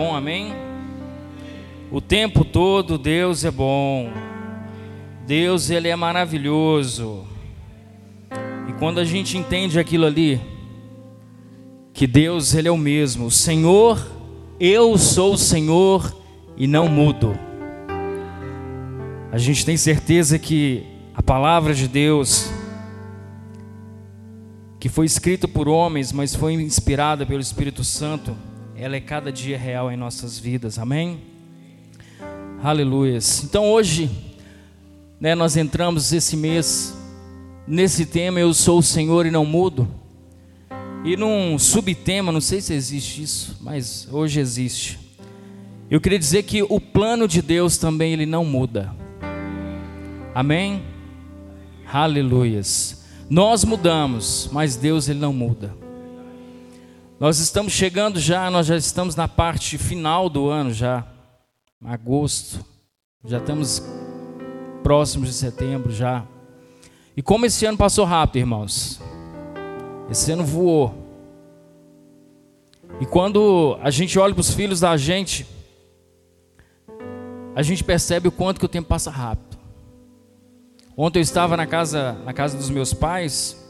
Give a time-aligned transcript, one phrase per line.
[0.00, 0.54] Bom, amém?
[1.90, 4.12] O tempo todo Deus é bom.
[5.26, 7.26] Deus, ele é maravilhoso.
[8.68, 10.40] E quando a gente entende aquilo ali,
[11.92, 13.26] que Deus, ele é o mesmo.
[13.26, 14.00] O Senhor,
[14.60, 16.16] eu sou o Senhor
[16.56, 17.36] e não mudo.
[19.32, 22.48] A gente tem certeza que a palavra de Deus
[24.78, 28.36] que foi escrita por homens, mas foi inspirada pelo Espírito Santo,
[28.80, 31.18] ela é cada dia real em nossas vidas, amém?
[32.62, 33.18] Aleluia.
[33.42, 34.08] Então hoje,
[35.20, 36.96] né, nós entramos esse mês
[37.66, 39.88] nesse tema, Eu sou o Senhor e não mudo.
[41.04, 44.98] E num subtema, não sei se existe isso, mas hoje existe.
[45.90, 48.94] Eu queria dizer que o plano de Deus também ele não muda.
[50.32, 50.82] Amém?
[51.84, 53.04] Aleluias.
[53.28, 55.87] Nós mudamos, mas Deus ele não muda.
[57.20, 61.04] Nós estamos chegando já, nós já estamos na parte final do ano já,
[61.84, 62.64] agosto,
[63.24, 63.82] já estamos
[64.84, 66.24] próximos de setembro já.
[67.16, 69.00] E como esse ano passou rápido, irmãos.
[70.08, 70.94] Esse ano voou.
[73.00, 75.44] E quando a gente olha para os filhos da gente,
[77.52, 79.58] a gente percebe o quanto que o tempo passa rápido.
[80.96, 83.67] Ontem eu estava na casa, na casa dos meus pais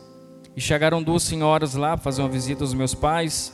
[0.58, 3.52] e chegaram duas senhoras lá para fazer uma visita aos meus pais.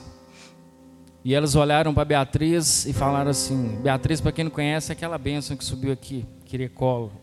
[1.23, 5.19] E elas olharam para Beatriz e falaram assim: Beatriz, para quem não conhece, é aquela
[5.19, 7.13] bênção que subiu aqui, queria colo.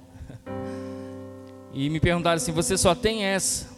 [1.73, 3.69] E me perguntaram assim: Você só tem essa?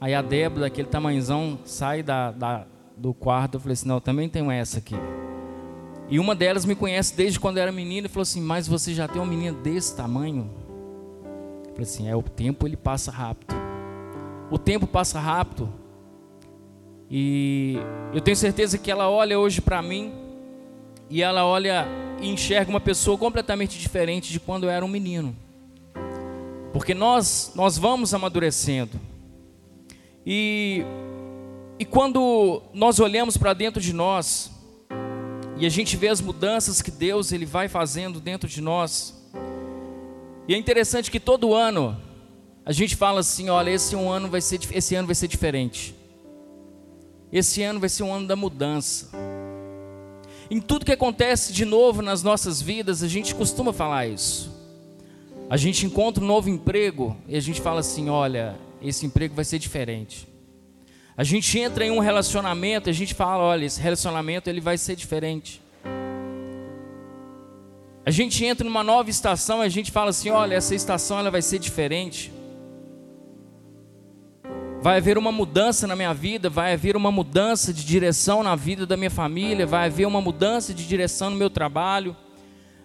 [0.00, 3.56] Aí a Débora, daquele tamanhozão, sai da, da, do quarto.
[3.56, 4.96] Eu falei assim: Não, eu também tenho essa aqui.
[6.08, 8.94] E uma delas me conhece desde quando eu era menina e falou assim: Mas você
[8.94, 10.50] já tem uma menina desse tamanho?
[11.66, 13.67] Eu falei assim: É, o tempo ele passa rápido
[14.50, 15.72] o tempo passa rápido.
[17.10, 17.76] E
[18.12, 20.12] eu tenho certeza que ela olha hoje para mim
[21.08, 21.86] e ela olha
[22.20, 25.34] e enxerga uma pessoa completamente diferente de quando eu era um menino.
[26.72, 29.00] Porque nós nós vamos amadurecendo.
[30.24, 30.84] E
[31.78, 34.50] e quando nós olhamos para dentro de nós
[35.56, 39.14] e a gente vê as mudanças que Deus ele vai fazendo dentro de nós.
[40.46, 41.96] E é interessante que todo ano
[42.68, 45.94] a gente fala assim, olha, esse um ano vai ser esse ano vai ser diferente.
[47.32, 49.08] Esse ano vai ser um ano da mudança.
[50.50, 54.54] Em tudo que acontece de novo nas nossas vidas, a gente costuma falar isso.
[55.48, 59.46] A gente encontra um novo emprego e a gente fala assim, olha, esse emprego vai
[59.46, 60.28] ser diferente.
[61.16, 64.76] A gente entra em um relacionamento, e a gente fala, olha, esse relacionamento ele vai
[64.76, 65.62] ser diferente.
[68.04, 71.30] A gente entra numa nova estação, e a gente fala assim, olha, essa estação ela
[71.30, 72.36] vai ser diferente
[74.80, 78.86] vai haver uma mudança na minha vida, vai haver uma mudança de direção na vida
[78.86, 82.16] da minha família, vai haver uma mudança de direção no meu trabalho,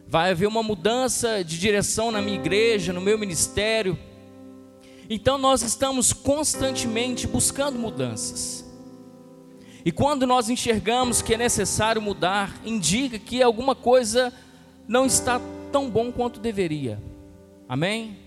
[0.08, 3.98] vai haver uma mudança de direção na minha igreja, no meu ministério.
[5.10, 8.64] Então nós estamos constantemente buscando mudanças.
[9.86, 14.34] E quando nós enxergamos que é necessário mudar, indica que alguma coisa
[14.88, 15.40] não está
[15.72, 17.02] tão bom quanto deveria.
[17.68, 18.23] Amém?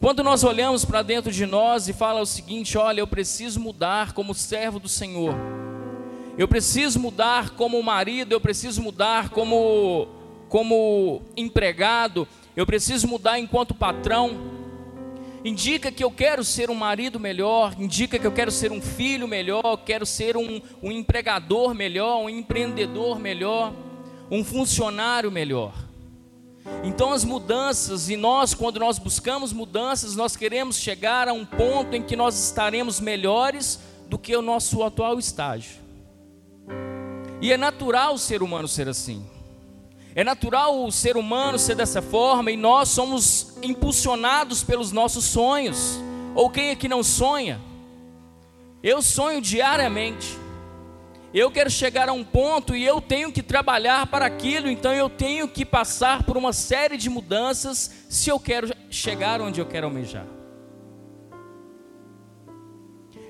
[0.00, 4.14] Quando nós olhamos para dentro de nós e fala o seguinte: olha, eu preciso mudar
[4.14, 5.34] como servo do Senhor,
[6.38, 10.08] eu preciso mudar como marido, eu preciso mudar como,
[10.48, 14.58] como empregado, eu preciso mudar enquanto patrão.
[15.44, 19.28] Indica que eu quero ser um marido melhor, indica que eu quero ser um filho
[19.28, 23.74] melhor, quero ser um, um empregador melhor, um empreendedor melhor,
[24.30, 25.89] um funcionário melhor.
[26.82, 31.94] Então as mudanças, e nós, quando nós buscamos mudanças, nós queremos chegar a um ponto
[31.94, 35.78] em que nós estaremos melhores do que o nosso atual estágio.
[37.40, 39.24] E é natural o ser humano ser assim.
[40.14, 46.00] É natural o ser humano ser dessa forma e nós somos impulsionados pelos nossos sonhos.
[46.34, 47.60] Ou quem é que não sonha?
[48.82, 50.36] Eu sonho diariamente.
[51.32, 55.08] Eu quero chegar a um ponto e eu tenho que trabalhar para aquilo, então eu
[55.08, 59.86] tenho que passar por uma série de mudanças se eu quero chegar onde eu quero
[59.86, 60.26] almejar.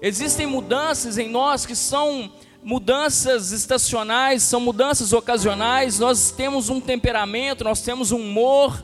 [0.01, 2.33] Existem mudanças em nós que são
[2.63, 8.83] mudanças estacionais, são mudanças ocasionais, nós temos um temperamento, nós temos um humor,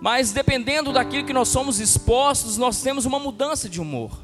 [0.00, 4.22] mas dependendo daquilo que nós somos expostos, nós temos uma mudança de humor.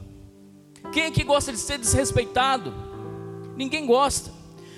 [0.92, 2.91] Quem é que gosta de ser desrespeitado?
[3.56, 4.30] Ninguém gosta.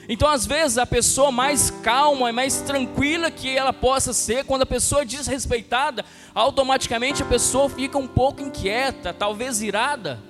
[0.08, 4.62] Então, às vezes, a pessoa mais calma e mais tranquila que ela possa ser, quando
[4.62, 6.04] a pessoa é desrespeitada,
[6.34, 10.20] automaticamente a pessoa fica um pouco inquieta, talvez irada.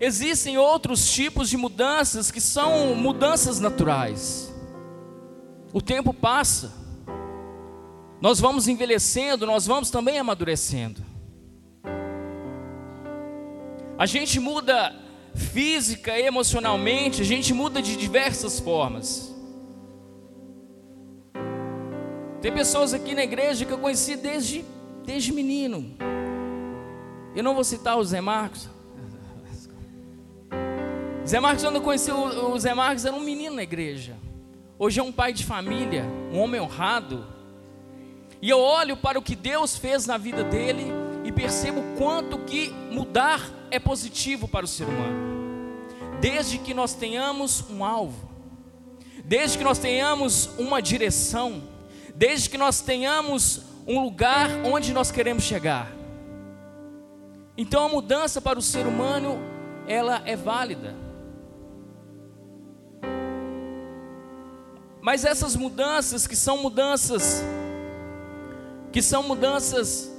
[0.00, 4.52] Existem outros tipos de mudanças que são mudanças naturais.
[5.72, 6.72] O tempo passa,
[8.20, 11.07] nós vamos envelhecendo, nós vamos também amadurecendo.
[13.98, 14.94] A gente muda
[15.34, 19.34] física emocionalmente, a gente muda de diversas formas.
[22.40, 24.64] Tem pessoas aqui na igreja que eu conheci desde,
[25.04, 25.96] desde menino.
[27.34, 28.68] Eu não vou citar o Zé Marcos.
[31.26, 34.14] Zé Marcos, quando eu conheci o Zé Marcos, era um menino na igreja.
[34.78, 37.26] Hoje é um pai de família, um homem honrado.
[38.40, 40.97] E eu olho para o que Deus fez na vida dele
[41.28, 45.76] e percebo quanto que mudar é positivo para o ser humano.
[46.22, 48.30] Desde que nós tenhamos um alvo,
[49.22, 51.62] desde que nós tenhamos uma direção,
[52.14, 55.92] desde que nós tenhamos um lugar onde nós queremos chegar.
[57.58, 59.38] Então a mudança para o ser humano,
[59.86, 60.96] ela é válida.
[65.02, 67.42] Mas essas mudanças que são mudanças
[68.90, 70.10] que são mudanças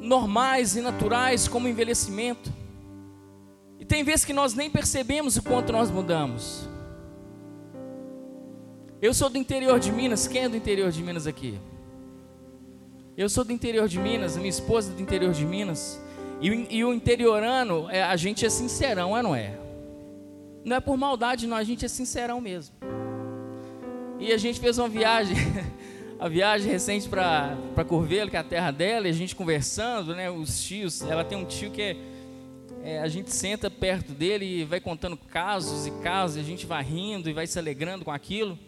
[0.00, 2.52] normais e naturais, como envelhecimento.
[3.78, 6.68] E tem vezes que nós nem percebemos o quanto nós mudamos.
[9.00, 11.58] Eu sou do interior de Minas, quem é do interior de Minas aqui?
[13.16, 16.00] Eu sou do interior de Minas, minha esposa é do interior de Minas.
[16.40, 19.58] E, e o interiorano, é, a gente é sincerão, é não é?
[20.64, 22.74] Não é por maldade, não, a gente é sincerão mesmo.
[24.18, 25.36] E a gente fez uma viagem,
[26.18, 30.30] a viagem recente para Curvelo, que é a terra dela, e a gente conversando, né?
[30.30, 31.96] Os tios, ela tem um tio que é,
[32.82, 36.64] é, a gente senta perto dele e vai contando casos e casos, e a gente
[36.64, 38.58] vai rindo e vai se alegrando com aquilo.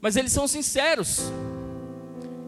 [0.00, 1.32] Mas eles são sinceros.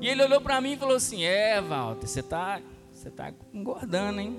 [0.00, 2.60] E ele olhou para mim e falou assim: É, Walter, você tá,
[2.92, 4.36] você tá engordando, hein?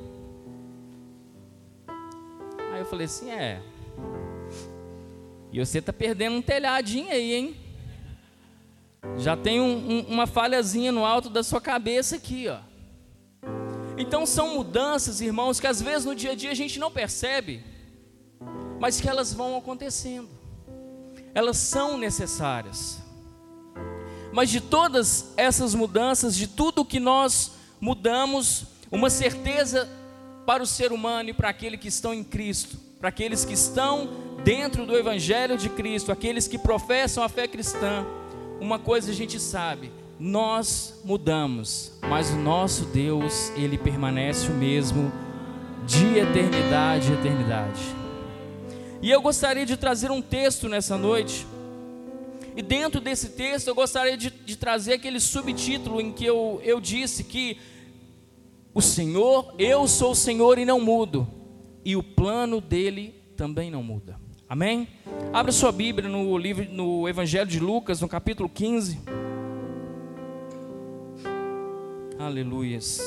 [2.71, 3.61] Aí eu falei assim: É.
[5.51, 7.66] E você tá perdendo um telhadinho aí, hein?
[9.17, 12.59] Já tem um, um, uma falhazinha no alto da sua cabeça aqui, ó.
[13.97, 17.63] Então são mudanças, irmãos, que às vezes no dia a dia a gente não percebe,
[18.79, 20.29] mas que elas vão acontecendo.
[21.33, 22.99] Elas são necessárias.
[24.31, 29.89] Mas de todas essas mudanças, de tudo que nós mudamos, uma certeza
[30.45, 34.09] para o ser humano e para aqueles que estão em Cristo, para aqueles que estão
[34.43, 38.05] dentro do Evangelho de Cristo, aqueles que professam a fé cristã,
[38.59, 45.11] uma coisa a gente sabe, nós mudamos, mas o nosso Deus, ele permanece o mesmo
[45.85, 47.81] de eternidade a eternidade.
[49.01, 51.45] E eu gostaria de trazer um texto nessa noite,
[52.55, 56.81] e dentro desse texto eu gostaria de, de trazer aquele subtítulo em que eu, eu
[56.81, 57.57] disse que
[58.73, 61.27] o Senhor, eu sou o Senhor e não mudo,
[61.85, 64.26] e o plano dele também não muda.
[64.49, 64.87] Amém?
[65.33, 68.97] Abra sua Bíblia no livro no Evangelho de Lucas, no capítulo 15.
[72.17, 73.01] Aleluias.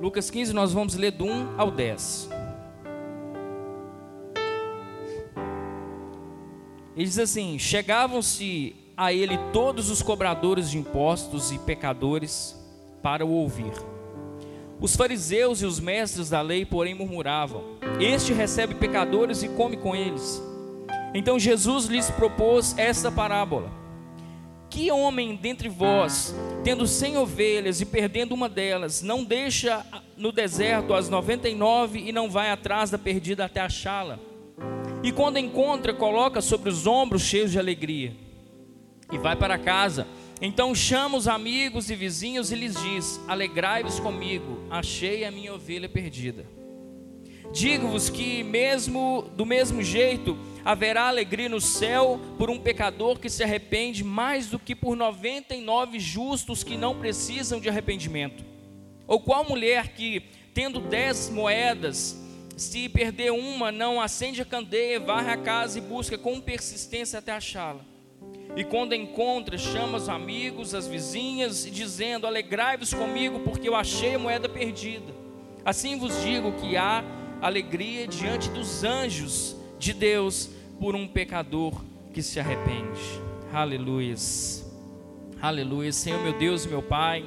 [0.00, 2.39] Lucas 15, nós vamos ler do 1 ao 10.
[7.00, 12.54] Ele diz assim: Chegavam-se a ele todos os cobradores de impostos e pecadores
[13.02, 13.72] para o ouvir.
[14.78, 17.64] Os fariseus e os mestres da lei, porém, murmuravam:
[17.98, 20.42] Este recebe pecadores e come com eles.
[21.14, 23.72] Então Jesus lhes propôs esta parábola:
[24.68, 29.86] Que homem dentre vós, tendo cem ovelhas e perdendo uma delas, não deixa
[30.18, 34.18] no deserto as noventa e nove e não vai atrás da perdida até achá-la?
[35.02, 38.14] E quando encontra, coloca sobre os ombros cheios de alegria.
[39.10, 40.06] E vai para casa.
[40.42, 45.88] Então chama os amigos e vizinhos e lhes diz: Alegrai-vos comigo, achei a minha ovelha
[45.88, 46.46] perdida.
[47.52, 53.42] Digo-vos que mesmo do mesmo jeito haverá alegria no céu por um pecador que se
[53.42, 58.44] arrepende mais do que por noventa e nove justos que não precisam de arrependimento.
[59.06, 60.22] Ou qual mulher que,
[60.54, 62.16] tendo dez moedas,
[62.60, 67.32] se perder uma, não acende a candeia, varre a casa e busca com persistência até
[67.32, 67.80] achá-la.
[68.54, 74.18] E quando encontra, chama os amigos, as vizinhas, dizendo: Alegrai-vos comigo, porque eu achei a
[74.18, 75.10] moeda perdida.
[75.64, 77.02] Assim vos digo que há
[77.40, 83.00] alegria diante dos anjos de Deus por um pecador que se arrepende.
[83.54, 84.70] Aleluias.
[85.40, 85.92] Aleluia.
[85.92, 87.24] Senhor meu Deus, meu Pai.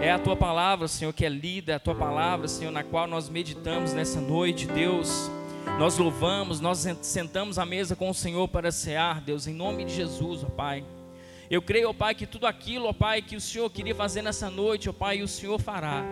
[0.00, 3.06] É a tua palavra, Senhor, que é lida, é a tua palavra, Senhor, na qual
[3.06, 5.30] nós meditamos nessa noite, Deus.
[5.78, 9.94] Nós louvamos, nós sentamos à mesa com o Senhor para cear, Deus, em nome de
[9.94, 10.84] Jesus, ó Pai.
[11.50, 14.48] Eu creio, ó Pai, que tudo aquilo, ó Pai, que o Senhor queria fazer nessa
[14.48, 16.02] noite, ó Pai, o Senhor fará.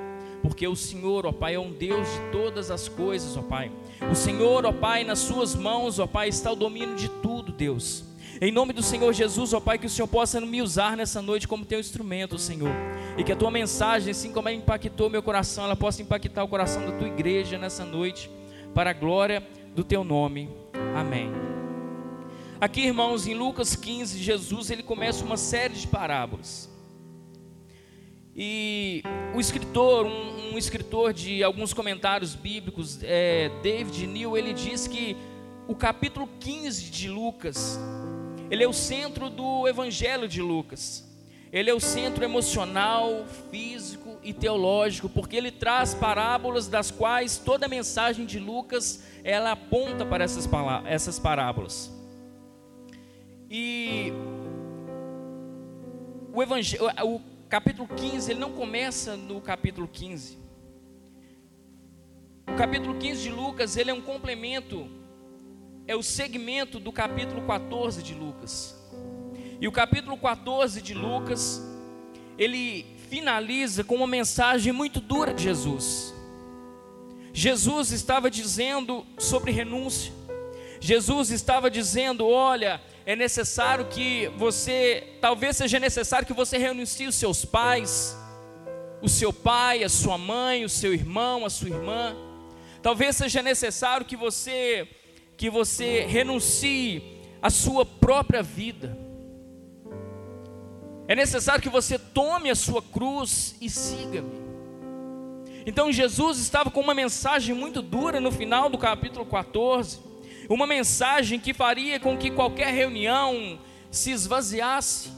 [0.42, 3.72] Porque o Senhor, ó Pai, é um Deus de todas as coisas, ó Pai.
[4.10, 8.04] O Senhor, ó Pai, nas suas mãos, ó Pai, está o domínio de tudo, Deus.
[8.44, 11.48] Em nome do Senhor Jesus, ó Pai, que o Senhor possa me usar nessa noite
[11.48, 12.68] como teu instrumento, Senhor.
[13.16, 16.48] E que a tua mensagem, assim como ela impactou meu coração, ela possa impactar o
[16.48, 18.30] coração da tua igreja nessa noite,
[18.74, 19.42] para a glória
[19.74, 20.50] do teu nome.
[20.94, 21.32] Amém.
[22.60, 26.68] Aqui, irmãos, em Lucas 15, Jesus ele começa uma série de parábolas.
[28.36, 29.02] E
[29.34, 35.16] o escritor, um, um escritor de alguns comentários bíblicos, é, David Neal, ele diz que
[35.66, 37.80] o capítulo 15 de Lucas,
[38.50, 41.04] ele é o centro do evangelho de Lucas.
[41.52, 47.66] Ele é o centro emocional, físico e teológico, porque ele traz parábolas das quais toda
[47.66, 51.92] a mensagem de Lucas ela aponta para essas, parábolas.
[53.48, 54.12] E
[56.32, 60.36] o, evangelho, o capítulo 15, ele não começa no capítulo 15.
[62.48, 64.88] O capítulo 15 de Lucas, ele é um complemento,
[65.86, 68.74] é o segmento do capítulo 14 de Lucas.
[69.60, 71.62] E o capítulo 14 de Lucas,
[72.38, 76.14] ele finaliza com uma mensagem muito dura de Jesus.
[77.32, 80.12] Jesus estava dizendo sobre renúncia.
[80.80, 87.14] Jesus estava dizendo: olha, é necessário que você, talvez seja necessário que você renuncie os
[87.14, 88.16] seus pais,
[89.02, 92.16] o seu pai, a sua mãe, o seu irmão, a sua irmã.
[92.82, 94.88] Talvez seja necessário que você
[95.36, 97.02] que você renuncie
[97.42, 98.96] a sua própria vida.
[101.06, 104.44] É necessário que você tome a sua cruz e siga-me.
[105.66, 110.14] Então Jesus estava com uma mensagem muito dura no final do capítulo 14
[110.48, 113.58] uma mensagem que faria com que qualquer reunião
[113.90, 115.10] se esvaziasse.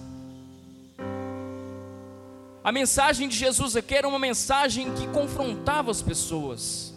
[2.63, 6.95] A mensagem de Jesus aqui era uma mensagem que confrontava as pessoas.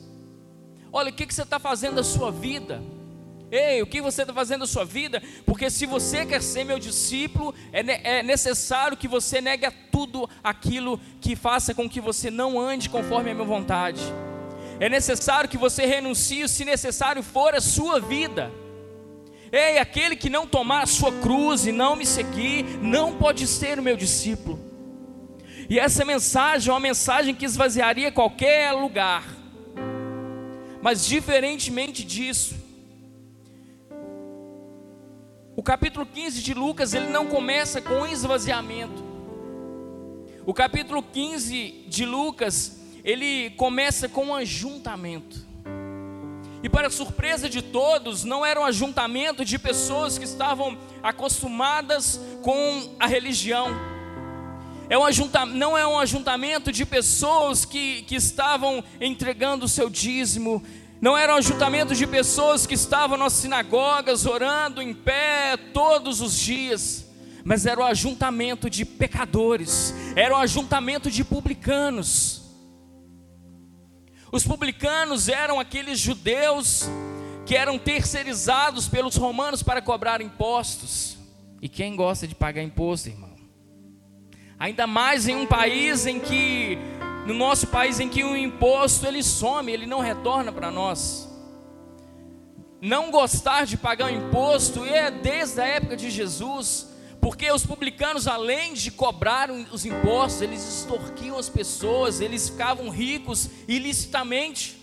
[0.92, 2.82] Olha, o que, você está fazendo da sua vida?
[3.51, 5.22] Ei, o que você está fazendo da sua vida?
[5.46, 10.29] Porque se você quer ser meu discípulo, é, é necessário que você negue a tudo
[10.44, 14.01] aquilo que faça com que você não ande conforme a minha vontade.
[14.79, 18.51] É necessário que você renuncie, se necessário for, a sua vida.
[19.51, 23.79] Ei, aquele que não tomar a sua cruz e não me seguir, não pode ser
[23.79, 24.60] o meu discípulo.
[25.68, 29.24] E essa mensagem é uma mensagem que esvaziaria qualquer lugar.
[30.82, 32.59] Mas diferentemente disso,
[35.60, 39.04] o capítulo 15 de Lucas, ele não começa com esvaziamento.
[40.46, 45.46] O capítulo 15 de Lucas, ele começa com um ajuntamento.
[46.63, 52.96] E para surpresa de todos, não era um ajuntamento de pessoas que estavam acostumadas com
[52.98, 53.68] a religião.
[54.89, 55.04] É um
[55.54, 60.63] não é um ajuntamento de pessoas que, que estavam entregando o seu dízimo.
[61.01, 66.38] Não era um ajuntamento de pessoas que estavam nas sinagogas orando em pé todos os
[66.38, 67.08] dias.
[67.44, 69.94] Mas era o ajuntamento de pecadores.
[70.15, 72.39] Era o ajuntamento de publicanos
[74.32, 76.88] os publicanos eram aqueles judeus
[77.46, 81.18] que eram terceirizados pelos romanos para cobrar impostos.
[81.62, 83.36] E quem gosta de pagar imposto, irmão?
[84.60, 86.77] Ainda mais em um país em que,
[87.30, 91.30] no nosso país, em que o imposto ele some, ele não retorna para nós.
[92.82, 96.90] Não gostar de pagar o imposto é desde a época de Jesus
[97.22, 103.50] porque os publicanos, além de cobrar os impostos, eles extorquiam as pessoas, eles ficavam ricos
[103.68, 104.78] ilicitamente.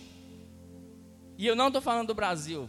[1.38, 2.69] E eu não estou falando do Brasil.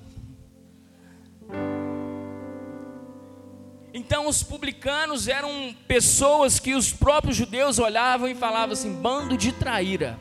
[3.94, 9.52] Então, os publicanos eram pessoas que os próprios judeus olhavam e falavam assim: bando de
[9.52, 10.20] traíra,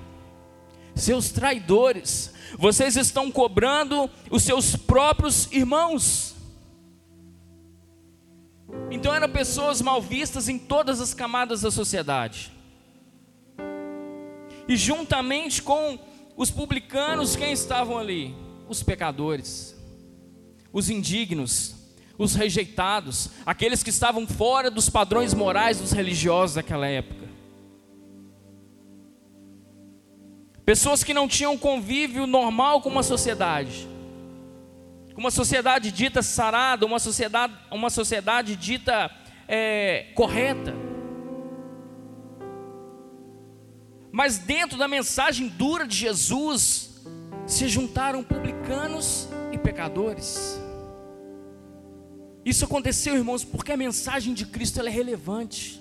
[0.94, 6.34] seus traidores, vocês estão cobrando os seus próprios irmãos.
[8.90, 12.52] Então eram pessoas mal vistas em todas as camadas da sociedade.
[14.68, 15.98] E juntamente com
[16.36, 18.34] os publicanos, quem estavam ali?
[18.68, 19.76] Os pecadores,
[20.72, 21.75] os indignos,
[22.18, 27.26] os rejeitados, aqueles que estavam fora dos padrões morais dos religiosos daquela época.
[30.64, 33.88] Pessoas que não tinham convívio normal com uma sociedade
[35.16, 39.10] uma sociedade dita sarada, uma sociedade, uma sociedade dita
[39.48, 40.74] é, correta.
[44.12, 47.02] Mas dentro da mensagem dura de Jesus,
[47.46, 50.60] se juntaram publicanos e e pecadores.
[52.46, 55.80] Isso aconteceu, irmãos, porque a mensagem de Cristo é relevante.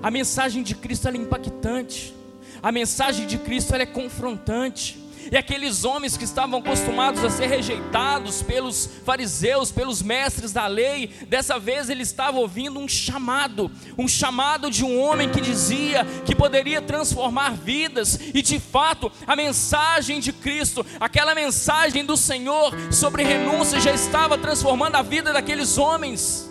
[0.00, 2.14] A mensagem de Cristo é impactante.
[2.62, 4.96] A mensagem de Cristo é confrontante.
[5.30, 11.08] E aqueles homens que estavam acostumados a ser rejeitados pelos fariseus, pelos mestres da lei,
[11.28, 16.34] dessa vez ele estava ouvindo um chamado, um chamado de um homem que dizia que
[16.34, 23.24] poderia transformar vidas, e de fato, a mensagem de Cristo, aquela mensagem do Senhor sobre
[23.24, 26.48] renúncia já estava transformando a vida daqueles homens.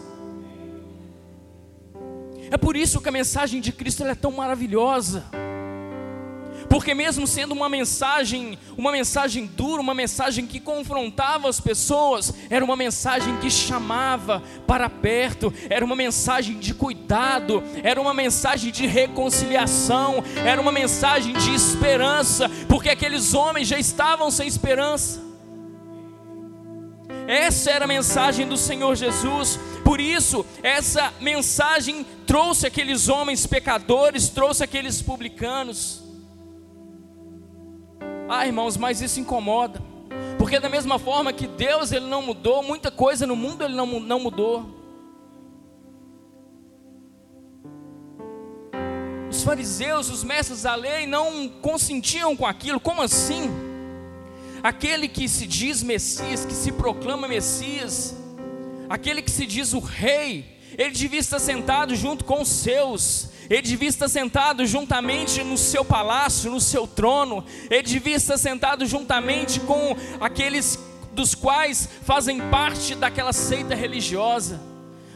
[2.51, 5.25] É por isso que a mensagem de Cristo é tão maravilhosa.
[6.69, 12.63] Porque mesmo sendo uma mensagem, uma mensagem dura, uma mensagem que confrontava as pessoas, era
[12.63, 18.85] uma mensagem que chamava para perto, era uma mensagem de cuidado, era uma mensagem de
[18.85, 25.23] reconciliação, era uma mensagem de esperança, porque aqueles homens já estavam sem esperança.
[27.27, 29.59] Essa era a mensagem do Senhor Jesus.
[29.83, 36.04] Por isso, essa mensagem trouxe aqueles homens pecadores, trouxe aqueles publicanos.
[38.27, 39.81] Ah, irmãos, mas isso incomoda.
[40.37, 43.99] Porque da mesma forma que Deus ele não mudou, muita coisa no mundo ele não,
[43.99, 44.65] não mudou.
[49.29, 52.79] Os fariseus, os mestres da lei não consentiam com aquilo.
[52.79, 53.49] Como assim?
[54.63, 58.15] Aquele que se diz Messias, que se proclama Messias,
[58.89, 63.61] aquele que se diz o rei, ele devia estar sentado junto com os seus, ele
[63.61, 70.79] devia sentado juntamente no seu palácio, no seu trono, ele devia sentado juntamente com aqueles
[71.11, 74.74] dos quais fazem parte daquela seita religiosa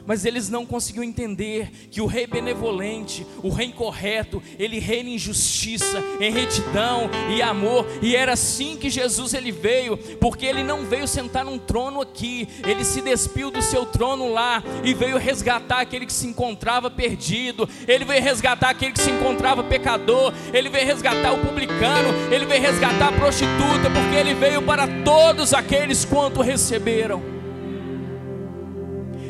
[0.10, 5.20] mas eles não conseguiam entender que o rei benevolente, o rei correto, ele reina em
[5.20, 10.84] justiça, em retidão e amor, e era assim que Jesus ele veio, porque ele não
[10.84, 15.82] veio sentar num trono aqui, ele se despiu do seu trono lá e veio resgatar
[15.82, 20.88] aquele que se encontrava perdido, ele veio resgatar aquele que se encontrava pecador, ele veio
[20.88, 26.42] resgatar o publicano, ele veio resgatar a prostituta, porque ele veio para todos aqueles quanto
[26.42, 27.39] receberam.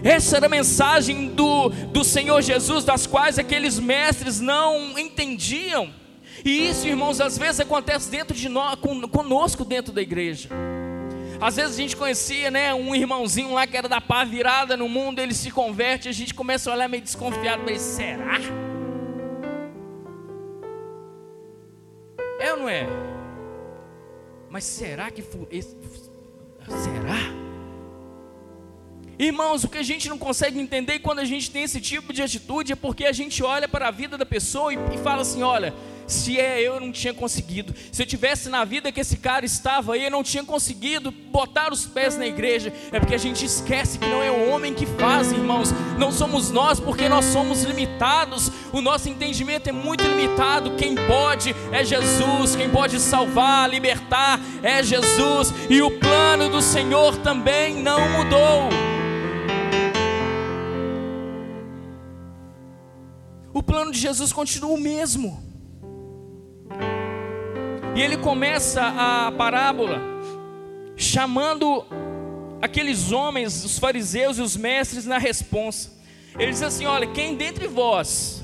[0.03, 5.93] Essa era a mensagem do, do Senhor Jesus, das quais aqueles mestres não entendiam.
[6.43, 8.79] E isso, irmãos, às vezes acontece dentro de nós,
[9.11, 10.49] conosco dentro da igreja.
[11.41, 14.89] Às vezes a gente conhecia, né, um irmãozinho lá que era da pá virada no
[14.89, 18.39] mundo, ele se converte, a gente começa a olhar meio desconfiado, mas será?
[22.41, 22.87] É ou não é?
[24.49, 27.38] Mas será que será?
[29.19, 32.21] Irmãos, o que a gente não consegue entender quando a gente tem esse tipo de
[32.21, 35.43] atitude é porque a gente olha para a vida da pessoa e, e fala assim:
[35.43, 35.73] olha,
[36.07, 37.75] se é eu, eu não tinha conseguido.
[37.91, 41.73] Se eu tivesse na vida que esse cara estava aí, eu não tinha conseguido botar
[41.73, 42.71] os pés na igreja.
[42.93, 45.73] É porque a gente esquece que não é o homem que faz, irmãos.
[45.97, 48.49] Não somos nós, porque nós somos limitados.
[48.71, 50.77] O nosso entendimento é muito limitado.
[50.77, 52.55] Quem pode é Jesus.
[52.55, 55.53] Quem pode salvar, libertar é Jesus.
[55.69, 58.98] E o plano do Senhor também não mudou.
[63.53, 65.43] O plano de Jesus continua o mesmo.
[67.95, 69.99] E ele começa a parábola
[70.95, 71.85] chamando
[72.61, 75.91] aqueles homens, os fariseus e os mestres, na responsa.
[76.37, 78.43] Ele diz assim: Olha, quem dentre vós.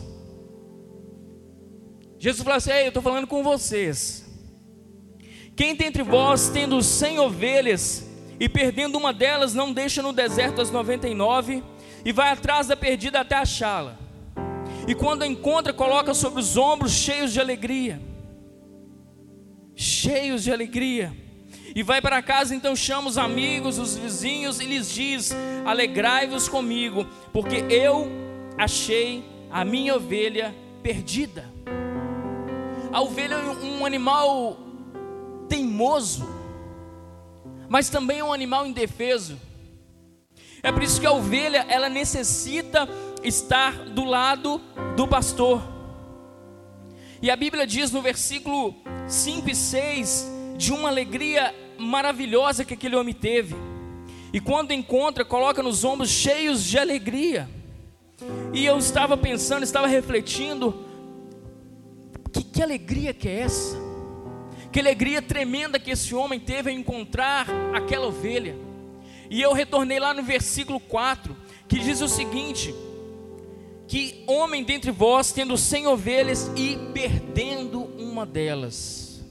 [2.18, 4.26] Jesus falou assim: Ei, eu estou falando com vocês.
[5.56, 8.06] Quem dentre vós, tendo cem ovelhas
[8.40, 11.64] e perdendo uma delas, não deixa no deserto as noventa e nove
[12.04, 14.05] e vai atrás da perdida até achá-la?
[14.88, 18.00] E quando a encontra, coloca sobre os ombros cheios de alegria.
[19.76, 21.12] Cheios de alegria.
[21.76, 27.06] E vai para casa, então chama os amigos, os vizinhos e lhes diz: Alegrai-vos comigo,
[27.34, 28.08] porque eu
[28.58, 31.50] achei a minha ovelha perdida.
[32.94, 34.58] A ovelha é um animal
[35.50, 36.26] teimoso,
[37.68, 39.38] mas também é um animal indefeso.
[40.64, 42.88] É por isso que a ovelha ela necessita
[43.26, 44.62] estar do lado
[44.96, 45.62] do pastor.
[47.22, 48.76] E a Bíblia diz no versículo
[49.08, 53.56] 5 e 6 de uma alegria maravilhosa que aquele homem teve.
[54.32, 57.50] E quando encontra, coloca nos ombros cheios de alegria.
[58.54, 60.86] E eu estava pensando, estava refletindo,
[62.36, 63.78] que, que alegria que é essa?
[64.72, 68.58] Que alegria tremenda que esse homem teve em encontrar aquela ovelha.
[69.30, 71.36] E eu retornei lá no versículo 4,
[71.68, 72.76] que diz o seguinte:
[73.88, 79.24] que homem dentre vós, tendo cem ovelhas e perdendo uma delas.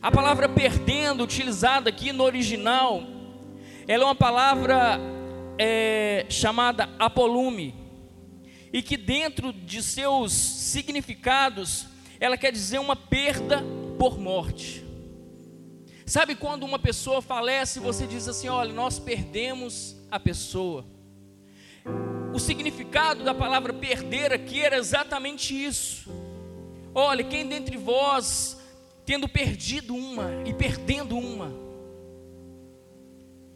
[0.00, 3.02] A palavra perdendo, utilizada aqui no original,
[3.88, 5.00] ela é uma palavra
[5.58, 7.74] é, chamada apolume,
[8.72, 11.86] e que dentro de seus significados,
[12.20, 13.64] ela quer dizer uma perda
[13.98, 14.84] por morte.
[16.04, 20.84] Sabe quando uma pessoa falece, você diz assim: olha, nós perdemos a pessoa.
[22.34, 26.10] O significado da palavra perder aqui era exatamente isso.
[26.94, 28.58] Olha, quem dentre vós,
[29.04, 31.52] tendo perdido uma e perdendo uma,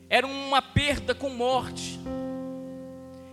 [0.09, 2.01] era uma perda com morte.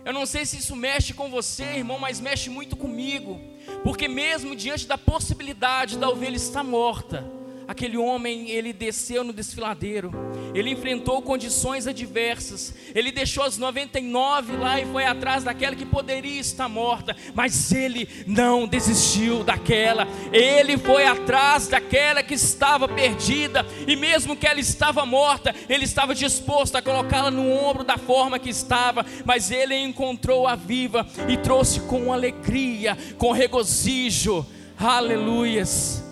[0.04, 3.40] Eu não sei se isso mexe com você, irmão, mas mexe muito comigo,
[3.84, 7.24] porque mesmo diante da possibilidade da ovelha estar morta,
[7.68, 10.10] aquele homem, ele desceu no desfiladeiro,
[10.54, 16.40] ele enfrentou condições adversas, ele deixou as 99 lá e foi atrás daquela que poderia
[16.40, 23.94] estar morta, mas ele não desistiu daquela, ele foi atrás daquela que estava perdida, e
[23.94, 28.48] mesmo que ela estava morta, ele estava disposto a colocá-la no ombro da forma que
[28.48, 34.46] estava, mas ele encontrou a viva e trouxe com alegria, com regozijo,
[34.78, 36.07] aleluias.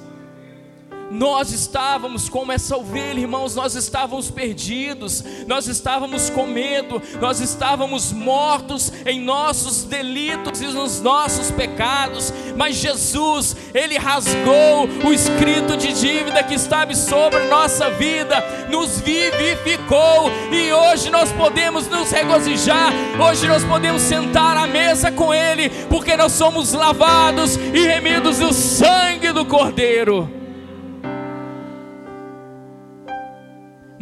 [1.11, 8.13] Nós estávamos como essa ovelha, irmãos, nós estávamos perdidos, nós estávamos com medo, nós estávamos
[8.13, 15.93] mortos em nossos delitos e nos nossos pecados, mas Jesus, Ele rasgou o escrito de
[15.93, 23.47] dívida que estava sobre nossa vida, nos vivificou e hoje nós podemos nos regozijar, hoje
[23.47, 29.31] nós podemos sentar à mesa com Ele, porque nós somos lavados e remidos do sangue
[29.33, 30.46] do Cordeiro.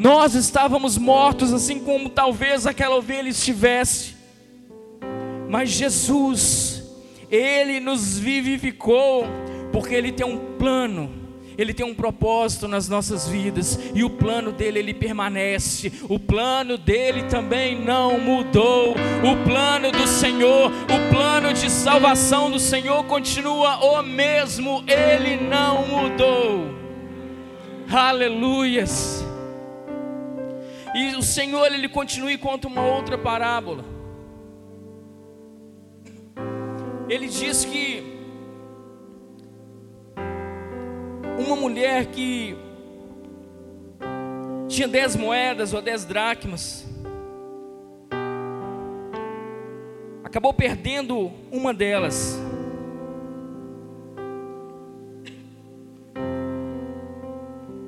[0.04, 4.14] Nós estávamos mortos, assim como talvez aquela ovelha estivesse,
[5.48, 6.84] mas Jesus,
[7.30, 9.24] Ele nos vivificou,
[9.72, 11.10] porque Ele tem um plano,
[11.56, 16.76] Ele tem um propósito nas nossas vidas, e o plano dele ele permanece, o plano
[16.76, 23.82] dele também não mudou, o plano do Senhor, o plano de salvação do Senhor continua
[23.82, 26.74] o mesmo, ele não mudou.
[27.90, 29.23] Aleluias.
[30.94, 33.84] E o Senhor ele continua e conta uma outra parábola.
[37.08, 38.14] Ele diz que
[41.38, 42.56] uma mulher que
[44.68, 46.86] tinha dez moedas ou dez dracmas,
[50.22, 52.38] acabou perdendo uma delas.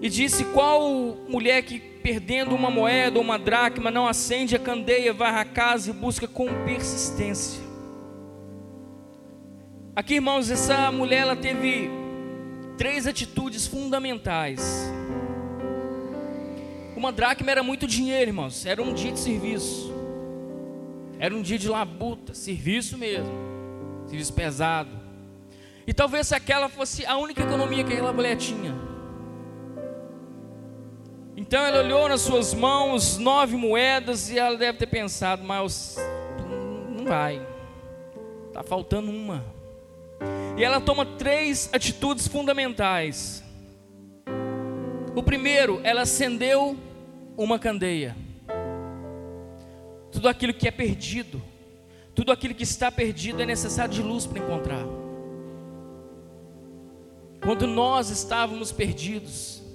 [0.07, 5.13] E disse: Qual mulher que perdendo uma moeda ou uma dracma não acende a candeia,
[5.13, 7.61] vai à casa e busca com persistência?
[9.97, 11.91] Aqui, irmãos, essa mulher ela teve
[12.79, 14.89] três atitudes fundamentais.
[16.95, 19.93] Uma dracma era muito dinheiro, irmãos, era um dia de serviço,
[21.19, 23.33] era um dia de labuta, serviço mesmo,
[24.07, 24.91] serviço pesado.
[25.85, 28.96] E talvez aquela fosse a única economia que aquela mulher tinha.
[31.37, 35.99] Então ela olhou nas suas mãos nove moedas e ela deve ter pensado, mas
[36.97, 37.47] não vai,
[38.49, 39.45] está faltando uma.
[40.57, 43.45] E ela toma três atitudes fundamentais.
[45.15, 46.75] O primeiro, ela acendeu
[47.37, 48.17] uma candeia.
[50.11, 51.43] Tudo aquilo que é perdido,
[52.15, 54.87] tudo aquilo que está perdido é necessário de luz para encontrar.
[57.43, 59.66] Quando nós estávamos perdidos,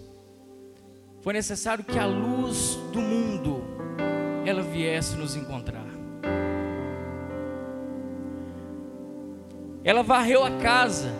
[1.22, 3.64] foi necessário que a luz do mundo
[4.44, 5.86] ela viesse nos encontrar.
[9.84, 11.14] Ela varreu a casa.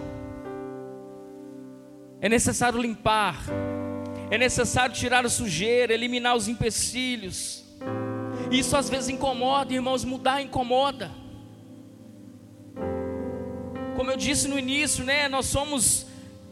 [2.20, 3.44] É necessário limpar.
[4.32, 7.64] É necessário tirar a sujeira, eliminar os empecilhos.
[8.52, 11.12] Isso às vezes incomoda, irmãos, mudar incomoda.
[13.96, 16.08] Como eu disse no início, né, nós somos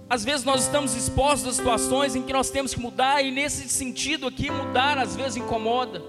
[0.09, 3.69] às vezes nós estamos expostos a situações em que nós temos que mudar, e nesse
[3.69, 6.01] sentido aqui, mudar às vezes incomoda.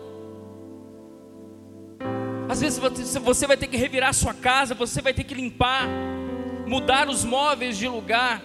[2.48, 2.80] Às vezes
[3.22, 5.86] você vai ter que revirar sua casa, você vai ter que limpar,
[6.66, 8.42] mudar os móveis de lugar.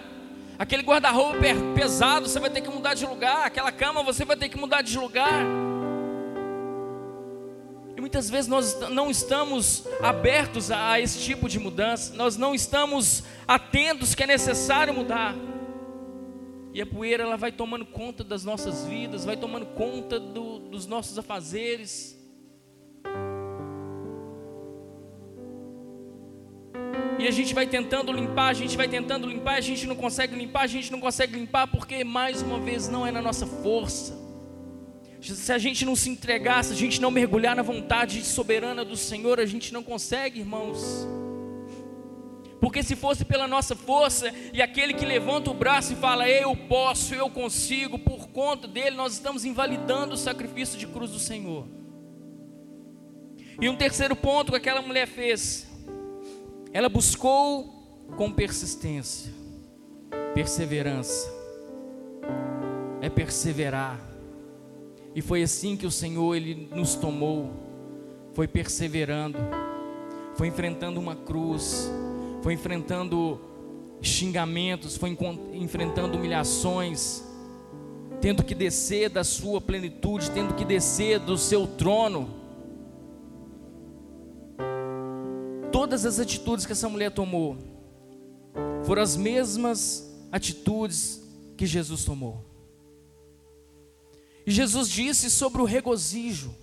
[0.58, 1.40] Aquele guarda-roupa
[1.74, 3.46] pesado, você vai ter que mudar de lugar.
[3.46, 5.44] Aquela cama, você vai ter que mudar de lugar.
[7.96, 13.24] E muitas vezes nós não estamos abertos a esse tipo de mudança, nós não estamos
[13.48, 15.34] atentos que é necessário mudar.
[16.74, 20.86] E a poeira ela vai tomando conta das nossas vidas, vai tomando conta do, dos
[20.86, 22.14] nossos afazeres.
[27.18, 30.36] E a gente vai tentando limpar, a gente vai tentando limpar, a gente não consegue
[30.36, 34.25] limpar, a gente não consegue limpar porque mais uma vez não é na nossa força.
[35.34, 38.96] Se a gente não se entregar, se a gente não mergulhar na vontade soberana do
[38.96, 41.06] Senhor, a gente não consegue, irmãos.
[42.60, 46.56] Porque se fosse pela nossa força e aquele que levanta o braço e fala, eu
[46.56, 51.66] posso, eu consigo, por conta dele, nós estamos invalidando o sacrifício de cruz do Senhor.
[53.60, 55.66] E um terceiro ponto que aquela mulher fez,
[56.72, 59.32] ela buscou com persistência,
[60.34, 61.32] perseverança,
[63.00, 64.15] é perseverar.
[65.16, 67.50] E foi assim que o Senhor ele nos tomou,
[68.34, 69.38] foi perseverando,
[70.34, 71.90] foi enfrentando uma cruz,
[72.42, 73.40] foi enfrentando
[74.02, 75.16] xingamentos, foi
[75.54, 77.24] enfrentando humilhações,
[78.20, 82.28] tendo que descer da sua plenitude, tendo que descer do seu trono.
[85.72, 87.56] Todas as atitudes que essa mulher tomou
[88.84, 91.22] foram as mesmas atitudes
[91.56, 92.55] que Jesus tomou.
[94.46, 96.54] E Jesus disse sobre o regozijo,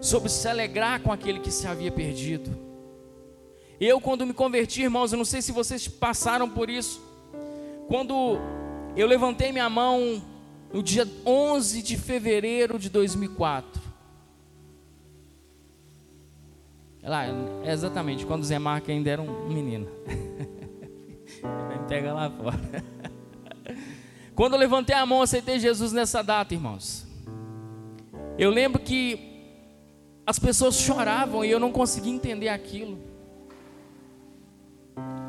[0.00, 2.50] sobre se alegrar com aquele que se havia perdido.
[3.80, 7.02] Eu, quando me converti, irmãos, eu não sei se vocês passaram por isso.
[7.88, 8.38] Quando
[8.94, 10.22] eu levantei minha mão
[10.72, 13.92] no dia 11 de fevereiro de 2004,
[17.02, 17.24] Lá,
[17.64, 19.88] é exatamente, quando o Zé Marco ainda era um menino.
[20.06, 22.84] Me pega lá fora.
[24.36, 27.04] Quando eu levantei a mão, aceitei Jesus nessa data, irmãos.
[28.38, 29.32] Eu lembro que
[30.26, 32.98] as pessoas choravam e eu não conseguia entender aquilo.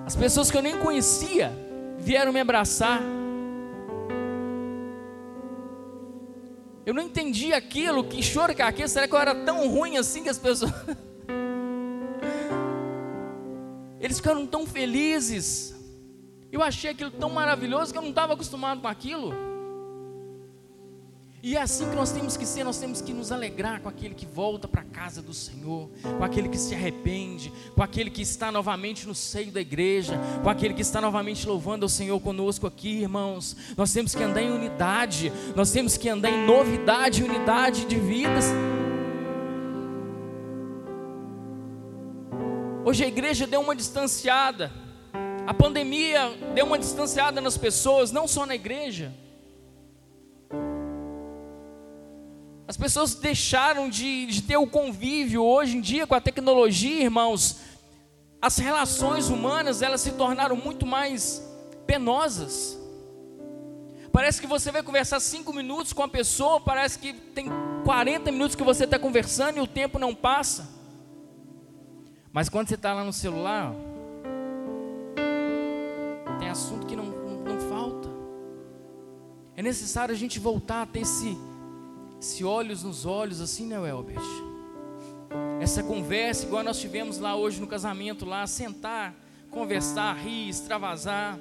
[0.06, 1.52] As pessoas que eu nem conhecia
[1.98, 3.02] vieram me abraçar.
[6.86, 10.22] Eu não entendi aquilo, que choro que aquilo, será que eu era tão ruim assim
[10.24, 10.72] que as pessoas.
[14.00, 15.74] Eles ficaram tão felizes.
[16.52, 19.53] Eu achei aquilo tão maravilhoso que eu não estava acostumado com aquilo.
[21.46, 24.16] E é assim que nós temos que ser, nós temos que nos alegrar com aquele
[24.16, 28.22] que volta para a casa do Senhor, com aquele que se arrepende, com aquele que
[28.22, 32.66] está novamente no seio da igreja, com aquele que está novamente louvando ao Senhor conosco
[32.66, 33.58] aqui, irmãos.
[33.76, 38.46] Nós temos que andar em unidade, nós temos que andar em novidade unidade de vidas.
[42.86, 44.72] Hoje a igreja deu uma distanciada.
[45.46, 49.12] A pandemia deu uma distanciada nas pessoas, não só na igreja.
[52.74, 57.58] As pessoas deixaram de, de, ter o convívio hoje em dia com a tecnologia, irmãos.
[58.42, 61.48] As relações humanas elas se tornaram muito mais
[61.86, 62.76] penosas.
[64.12, 67.46] Parece que você vai conversar cinco minutos com a pessoa, parece que tem
[67.86, 70.68] 40 minutos que você está conversando e o tempo não passa.
[72.32, 73.72] Mas quando você está lá no celular,
[76.40, 78.10] tem assunto que não, não, não, falta.
[79.56, 81.38] É necessário a gente voltar a ter esse,
[82.24, 84.24] esse olhos nos olhos, assim, né, Elbert?
[85.60, 89.14] Essa conversa, igual nós tivemos lá hoje no casamento, lá, sentar,
[89.52, 91.38] conversar, rir, extravasar,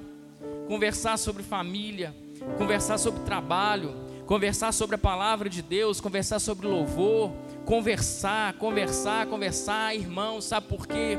[0.67, 2.13] conversar sobre família,
[2.57, 7.31] conversar sobre trabalho, conversar sobre a palavra de Deus, conversar sobre louvor,
[7.65, 11.17] conversar, conversar, conversar, irmão, sabe por quê?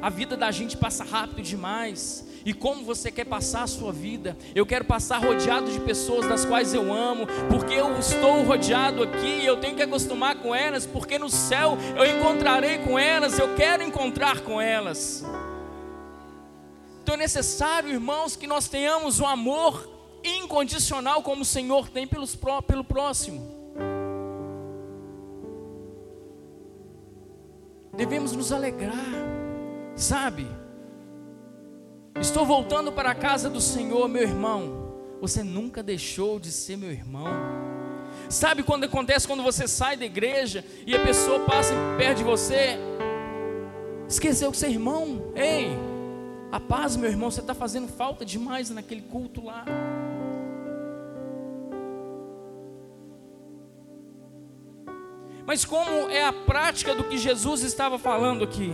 [0.00, 2.26] A vida da gente passa rápido demais.
[2.44, 4.36] E como você quer passar a sua vida?
[4.54, 9.40] Eu quero passar rodeado de pessoas das quais eu amo, porque eu estou rodeado aqui,
[9.42, 13.54] e eu tenho que acostumar com elas, porque no céu eu encontrarei com elas, eu
[13.54, 15.24] quero encontrar com elas.
[17.02, 19.88] Então é necessário, irmãos, que nós tenhamos um amor
[20.22, 23.54] incondicional como o Senhor tem pelos, pelo próximo.
[27.96, 28.92] devemos nos alegrar,
[29.96, 30.46] sabe?
[32.20, 34.94] Estou voltando para a casa do Senhor, meu irmão.
[35.20, 37.28] Você nunca deixou de ser meu irmão.
[38.28, 42.78] Sabe quando acontece quando você sai da igreja e a pessoa passa perto de você?
[44.08, 45.32] Esqueceu que você é irmão?
[45.34, 45.70] Ei,
[46.52, 49.64] a paz, meu irmão, você está fazendo falta demais naquele culto lá.
[55.46, 58.72] Mas como é a prática do que Jesus estava falando aqui?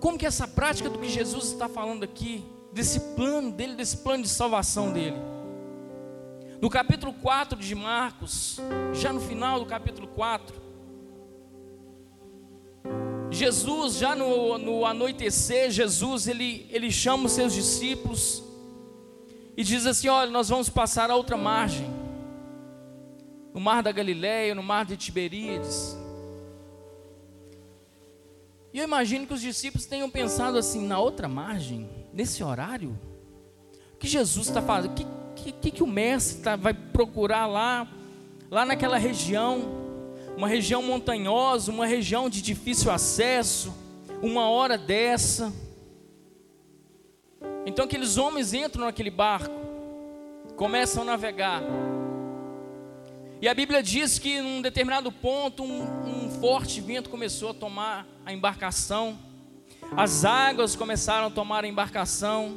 [0.00, 4.22] Como que essa prática do que Jesus está falando aqui, desse plano dele, desse plano
[4.22, 5.18] de salvação dele?
[6.60, 8.58] No capítulo 4 de Marcos,
[8.94, 10.60] já no final do capítulo 4,
[13.30, 18.42] Jesus, já no, no anoitecer, Jesus ele, ele chama os seus discípulos
[19.56, 21.88] e diz assim: Olha, nós vamos passar a outra margem
[23.54, 25.96] no mar da Galileia, no mar de Tiberíades.
[28.72, 32.98] E eu imagino que os discípulos tenham pensado assim, na outra margem, nesse horário,
[33.94, 34.92] o que Jesus está fazendo?
[34.92, 37.88] O que, que, que o mestre tá, vai procurar lá,
[38.50, 39.80] lá naquela região?
[40.36, 43.74] Uma região montanhosa, uma região de difícil acesso,
[44.22, 45.52] uma hora dessa.
[47.66, 49.54] Então aqueles homens entram naquele barco,
[50.56, 51.62] começam a navegar.
[53.40, 58.06] E a Bíblia diz que num determinado ponto um, um, forte vento começou a tomar
[58.30, 59.18] a embarcação,
[59.96, 62.56] as águas começaram a tomar a embarcação,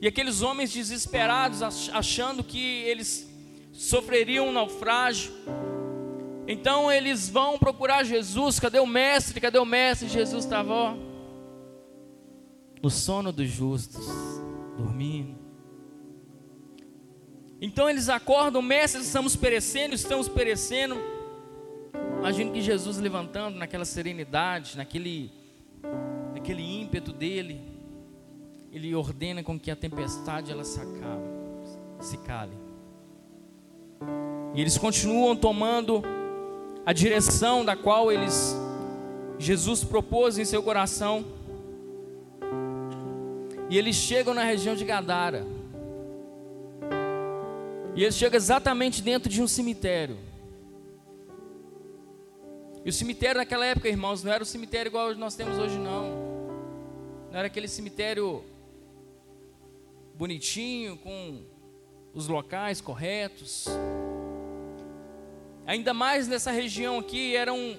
[0.00, 3.28] e aqueles homens desesperados, achando que eles
[3.72, 5.32] sofreriam um naufrágio,
[6.46, 9.40] então eles vão procurar Jesus, cadê o mestre?
[9.40, 10.08] Cadê o mestre?
[10.08, 10.96] Jesus estava
[12.82, 14.04] no sono dos justos,
[14.76, 15.38] dormindo.
[17.60, 20.96] Então eles acordam, mestre, estamos perecendo, estamos perecendo.
[22.20, 25.32] Imagino que Jesus levantando naquela serenidade, naquele,
[26.34, 27.58] naquele ímpeto dele,
[28.70, 31.24] ele ordena com que a tempestade ela se acabe,
[31.98, 32.52] se cale.
[34.54, 36.02] E eles continuam tomando
[36.84, 38.54] a direção da qual eles
[39.38, 41.24] Jesus propôs em seu coração.
[43.70, 45.46] E eles chegam na região de Gadara.
[47.96, 50.18] E eles chegam exatamente dentro de um cemitério.
[52.82, 56.08] E o cemitério naquela época, irmãos, não era o cemitério igual nós temos hoje, não.
[57.30, 58.42] Não era aquele cemitério
[60.14, 61.44] bonitinho, com
[62.14, 63.66] os locais corretos.
[65.66, 67.76] Ainda mais nessa região aqui, era um,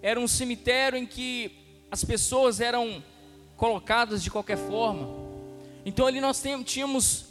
[0.00, 1.50] era um cemitério em que
[1.90, 3.02] as pessoas eram
[3.56, 5.08] colocadas de qualquer forma.
[5.84, 7.26] Então ali nós tínhamos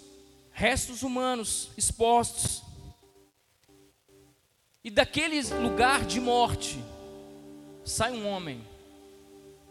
[0.52, 2.62] restos humanos expostos.
[4.84, 6.84] E daquele lugar de morte
[7.84, 8.66] sai um homem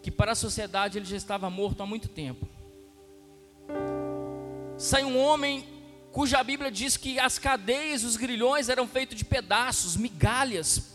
[0.01, 2.47] que para a sociedade ele já estava morto há muito tempo.
[4.77, 5.65] Sai um homem
[6.11, 10.91] cuja Bíblia diz que as cadeias, os grilhões eram feitos de pedaços, migalhas.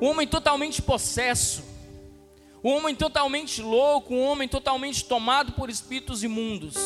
[0.00, 1.62] Um homem totalmente possesso,
[2.64, 6.76] um homem totalmente louco, um homem totalmente tomado por espíritos imundos.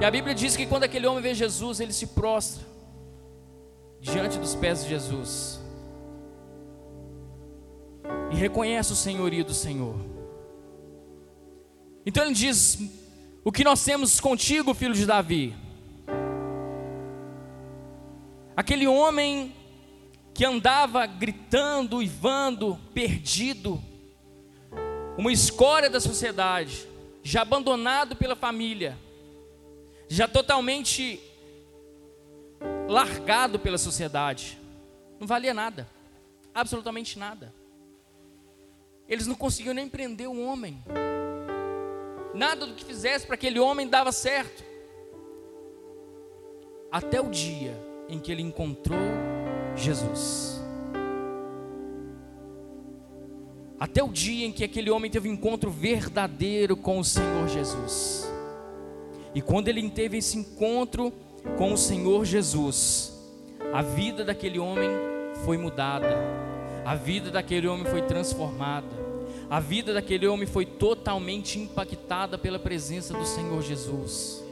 [0.00, 2.62] E a Bíblia diz que quando aquele homem vê Jesus, ele se prostra
[4.00, 5.61] diante dos pés de Jesus
[8.30, 9.96] e reconhece o senhorio do Senhor.
[12.04, 12.78] Então ele diz:
[13.44, 15.54] O que nós temos contigo, filho de Davi?
[18.56, 19.54] Aquele homem
[20.34, 23.82] que andava gritando, uivando, perdido,
[25.16, 26.86] uma escória da sociedade,
[27.22, 28.98] já abandonado pela família,
[30.08, 31.20] já totalmente
[32.88, 34.58] largado pela sociedade.
[35.20, 35.88] Não valia nada,
[36.54, 37.52] absolutamente nada.
[39.12, 40.82] Eles não conseguiam nem prender o homem.
[42.32, 44.64] Nada do que fizesse para aquele homem dava certo.
[46.90, 48.98] Até o dia em que ele encontrou
[49.76, 50.62] Jesus.
[53.78, 58.26] Até o dia em que aquele homem teve um encontro verdadeiro com o Senhor Jesus.
[59.34, 61.12] E quando ele teve esse encontro
[61.58, 63.12] com o Senhor Jesus,
[63.74, 64.88] a vida daquele homem
[65.44, 66.16] foi mudada,
[66.82, 69.01] a vida daquele homem foi transformada,
[69.52, 74.42] a vida daquele homem foi totalmente impactada pela presença do Senhor Jesus.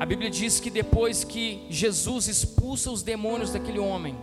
[0.00, 4.16] A Bíblia diz que depois que Jesus expulsa os demônios daquele homem,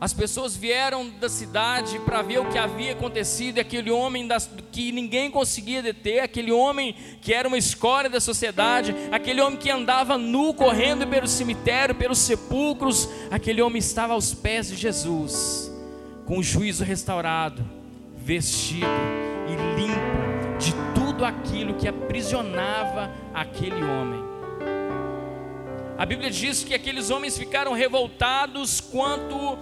[0.00, 4.90] as pessoas vieram da cidade para ver o que havia acontecido, aquele homem das, que
[4.90, 10.18] ninguém conseguia deter, aquele homem que era uma escória da sociedade, aquele homem que andava
[10.18, 15.63] nu correndo pelo cemitério, pelos sepulcros, aquele homem estava aos pés de Jesus,
[16.24, 17.64] com o juízo restaurado,
[18.16, 18.86] vestido
[19.48, 24.22] e limpo de tudo aquilo que aprisionava aquele homem.
[25.96, 29.58] A Bíblia diz que aqueles homens ficaram revoltados quanto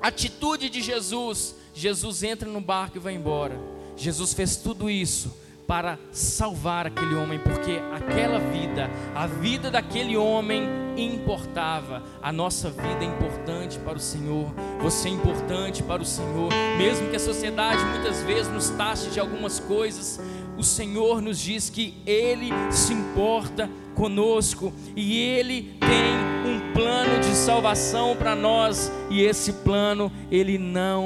[0.00, 3.58] atitude de Jesus, Jesus entra no barco e vai embora.
[3.96, 5.34] Jesus fez tudo isso
[5.70, 12.02] para salvar aquele homem, porque aquela vida, a vida daquele homem importava.
[12.20, 17.08] A nossa vida é importante para o Senhor, você é importante para o Senhor, mesmo
[17.08, 20.20] que a sociedade muitas vezes nos taxe de algumas coisas,
[20.58, 27.32] o Senhor nos diz que Ele se importa conosco e Ele tem um plano de
[27.36, 31.04] salvação para nós e esse plano Ele não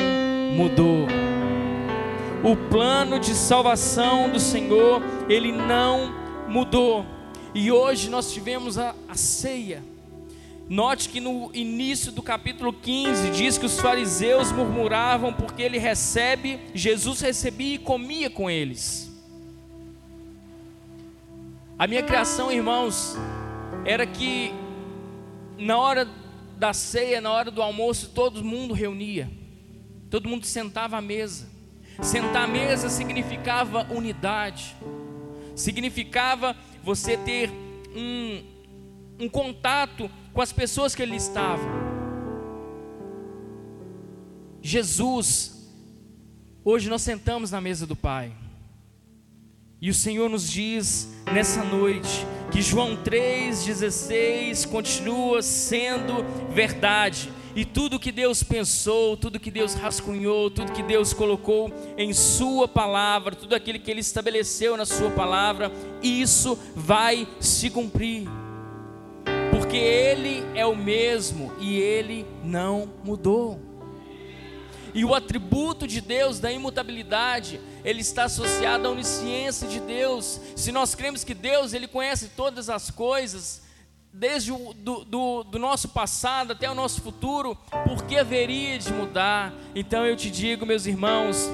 [0.57, 1.24] mudou.
[2.45, 6.15] O plano de salvação do Senhor Ele não
[6.47, 7.07] mudou.
[7.55, 9.83] E hoje nós tivemos a, a ceia.
[10.69, 16.61] Note que no início do capítulo 15 diz que os fariseus murmuravam porque ele recebe,
[16.75, 19.11] Jesus recebia e comia com eles.
[21.79, 23.17] A minha criação, irmãos,
[23.87, 24.53] era que
[25.57, 26.07] na hora
[26.59, 29.31] da ceia, na hora do almoço, todo mundo reunia,
[30.11, 31.54] todo mundo sentava à mesa.
[32.03, 34.77] Sentar à mesa significava unidade,
[35.55, 37.51] significava você ter
[37.95, 38.43] um,
[39.21, 41.63] um contato com as pessoas que ele estava.
[44.61, 45.71] Jesus,
[46.65, 48.33] hoje nós sentamos na mesa do Pai.
[49.81, 57.31] E o Senhor nos diz nessa noite que João 3,16 continua sendo verdade.
[57.57, 62.67] E tudo que Deus pensou, tudo que Deus rascunhou, tudo que Deus colocou em Sua
[62.67, 65.71] palavra, tudo aquilo que Ele estabeleceu na Sua palavra,
[66.03, 68.29] isso vai se cumprir
[69.65, 73.61] porque Ele é o mesmo e Ele não mudou.
[74.95, 80.41] E o atributo de Deus da imutabilidade, ele está associado à onisciência de Deus.
[80.55, 83.64] Se nós cremos que Deus, ele conhece todas as coisas,
[84.15, 88.93] desde o do, do, do, nosso passado até o nosso futuro, por que haveria de
[88.93, 89.53] mudar?
[89.75, 91.51] Então eu te digo, meus irmãos,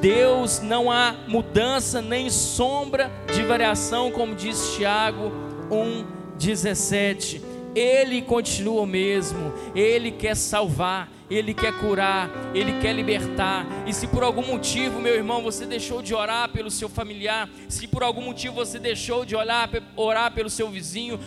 [0.00, 5.30] Deus não há mudança nem sombra de variação, como diz Tiago
[5.70, 7.42] 1,17.
[7.74, 13.66] Ele continua o mesmo, Ele quer salvar, Ele quer curar, Ele quer libertar.
[13.86, 17.86] E se por algum motivo, meu irmão, você deixou de orar pelo seu familiar, se
[17.86, 21.18] por algum motivo você deixou de orar, orar pelo seu vizinho,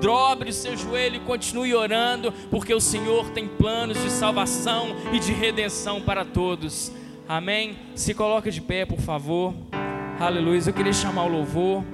[0.00, 5.18] dobre o seu joelho e continue orando, porque o Senhor tem planos de salvação e
[5.18, 6.90] de redenção para todos.
[7.28, 7.78] Amém?
[7.94, 9.54] Se coloca de pé, por favor.
[10.18, 10.60] Aleluia.
[10.66, 11.84] Eu queria chamar o louvor.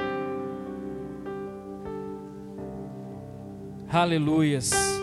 [3.92, 4.95] Aleluias.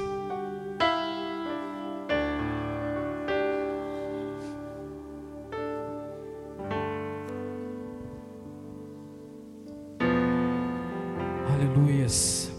[11.63, 12.51] Aleluias.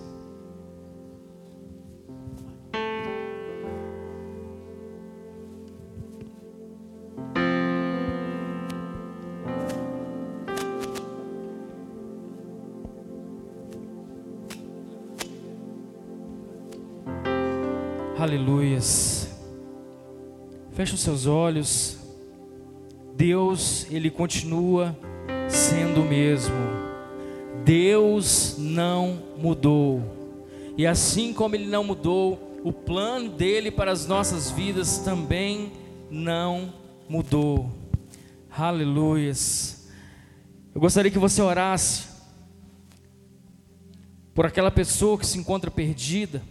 [18.18, 19.28] Aleluias.
[20.72, 21.98] Feche os seus olhos.
[23.14, 24.96] Deus, Ele continua
[25.46, 26.73] sendo o mesmo.
[27.64, 30.02] Deus não mudou.
[30.76, 35.72] E assim como Ele não mudou, o plano dele para as nossas vidas também
[36.10, 36.72] não
[37.08, 37.70] mudou.
[38.50, 39.88] Aleluias.
[40.74, 42.08] Eu gostaria que você orasse
[44.34, 46.42] por aquela pessoa que se encontra perdida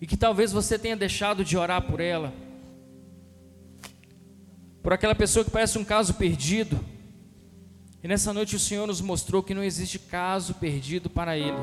[0.00, 2.32] e que talvez você tenha deixado de orar por ela,
[4.82, 6.78] por aquela pessoa que parece um caso perdido,
[8.02, 11.56] e nessa noite o Senhor nos mostrou que não existe caso perdido para Ele.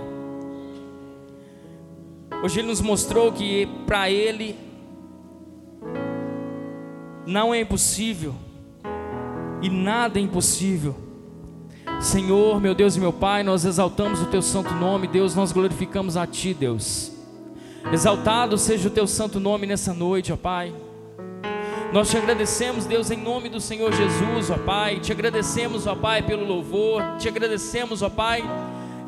[2.43, 4.57] Hoje Ele nos mostrou que para Ele
[7.25, 8.35] não é impossível
[9.61, 10.95] e nada é impossível.
[12.01, 16.17] Senhor, meu Deus e meu Pai, nós exaltamos o Teu santo nome, Deus, nós glorificamos
[16.17, 17.15] a Ti, Deus.
[17.91, 20.73] Exaltado seja o teu santo nome nessa noite, ó Pai.
[21.93, 24.99] Nós te agradecemos, Deus, em nome do Senhor Jesus, ó Pai.
[24.99, 27.01] Te agradecemos, ó Pai, pelo louvor.
[27.17, 28.43] Te agradecemos, ó Pai,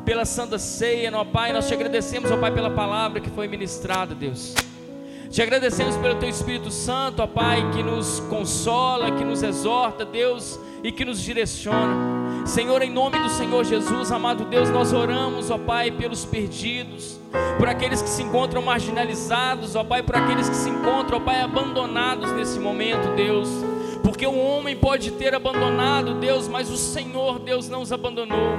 [0.04, 1.52] pela santa ceia, ó Pai.
[1.52, 4.54] Nós te agradecemos, ó Pai, pela palavra que foi ministrada, Deus.
[5.30, 10.58] Te agradecemos pelo Teu Espírito Santo, ó Pai, que nos consola, que nos exorta, Deus,
[10.82, 12.17] e que nos direciona.
[12.48, 17.20] Senhor, em nome do Senhor Jesus, amado Deus, nós oramos, ó Pai, pelos perdidos,
[17.58, 21.42] por aqueles que se encontram marginalizados, ó Pai, por aqueles que se encontram, ó Pai,
[21.42, 23.50] abandonados nesse momento, Deus.
[24.02, 28.56] Porque o homem pode ter abandonado Deus, mas o Senhor, Deus, não os abandonou.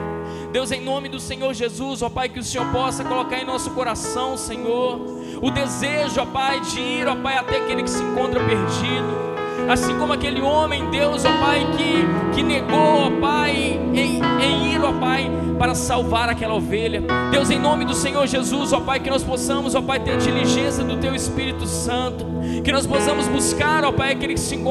[0.52, 3.72] Deus, em nome do Senhor Jesus, ó Pai, que o Senhor possa colocar em nosso
[3.72, 5.00] coração, Senhor,
[5.42, 9.97] o desejo, ó Pai, de ir, ó Pai, até aquele que se encontra perdido assim
[9.97, 14.93] como aquele homem, Deus, ó Pai, que, que negou, ó Pai, em, em ir, ó
[14.93, 17.03] Pai, para salvar aquela ovelha.
[17.32, 20.84] Deus, em nome do Senhor Jesus, ó Pai, que nós possamos, ó Pai, ter diligência
[20.84, 22.26] do Teu Espírito Santo,
[22.64, 24.70] que nós possamos buscar, ó Pai, aquele que se encontra